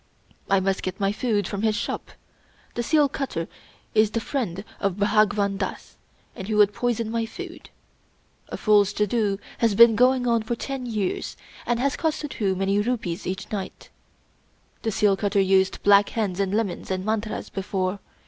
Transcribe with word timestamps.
I 0.49 0.59
must 0.59 0.81
get 0.81 0.99
my 0.99 1.11
food 1.11 1.47
from 1.47 1.61
his 1.61 1.75
shop. 1.75 2.09
The 2.73 2.81
seal 2.81 3.07
cutter 3.07 3.47
is 3.93 4.09
the 4.09 4.19
friend 4.19 4.63
of 4.79 4.97
Bhagwan 4.97 5.57
Dass, 5.57 5.95
and 6.35 6.47
he 6.47 6.55
would 6.55 6.73
poison 6.73 7.11
my 7.11 7.27
34 7.27 7.43
Rudyard 7.43 7.49
Kipling 7.51 7.59
food. 7.59 8.51
A 8.51 8.57
fool's 8.57 8.93
jadoo 8.93 9.39
has 9.59 9.75
been 9.75 9.95
going 9.95 10.25
on 10.25 10.41
for 10.41 10.55
ten 10.55 10.85
days, 10.85 11.37
and 11.67 11.79
has 11.79 11.95
cost 11.95 12.21
Suddhoo 12.23 12.55
many 12.55 12.79
rupees 12.79 13.27
each 13.27 13.51
night. 13.51 13.91
The 14.81 14.89
seal 14.91 15.15
cutter 15.15 15.39
used 15.39 15.83
black 15.83 16.09
hens 16.09 16.39
and 16.39 16.51
lemons 16.51 16.89
and 16.89 17.05
mantras 17.05 17.51
before. 17.51 17.99